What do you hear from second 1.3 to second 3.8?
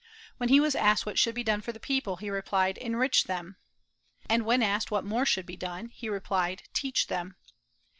be done for the people, he replied, "Enrich them;"